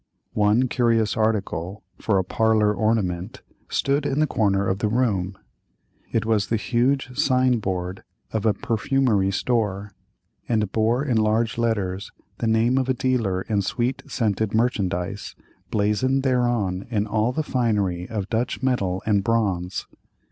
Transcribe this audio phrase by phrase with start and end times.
[0.33, 5.37] One curious article, for a parlor ornament, stood in the corner of the room;
[6.11, 8.01] it was the huge sign board
[8.33, 9.91] of a perfumery store,
[10.49, 15.35] and bore in large letters the name of a dealer in sweet scented merchandise,
[15.69, 19.85] blazoned thereon in all the finery of Dutch metal and bronze.